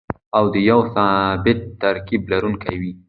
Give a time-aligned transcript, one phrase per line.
[0.37, 2.91] او د يو ثابت ترکيب لرونکي وي.